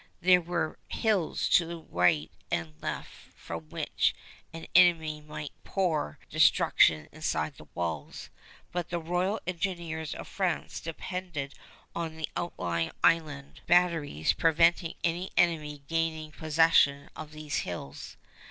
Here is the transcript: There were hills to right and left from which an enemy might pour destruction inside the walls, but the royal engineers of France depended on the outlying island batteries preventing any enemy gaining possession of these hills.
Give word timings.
There 0.21 0.41
were 0.41 0.79
hills 0.89 1.47
to 1.49 1.81
right 1.91 2.31
and 2.49 2.73
left 2.81 3.11
from 3.35 3.69
which 3.69 4.15
an 4.51 4.65
enemy 4.73 5.21
might 5.21 5.51
pour 5.63 6.17
destruction 6.27 7.07
inside 7.11 7.57
the 7.57 7.67
walls, 7.75 8.31
but 8.71 8.89
the 8.89 8.97
royal 8.97 9.39
engineers 9.45 10.15
of 10.15 10.27
France 10.27 10.79
depended 10.79 11.53
on 11.95 12.17
the 12.17 12.27
outlying 12.35 12.89
island 13.03 13.61
batteries 13.67 14.33
preventing 14.33 14.95
any 15.03 15.29
enemy 15.37 15.83
gaining 15.87 16.31
possession 16.31 17.11
of 17.15 17.31
these 17.31 17.57
hills. 17.57 18.17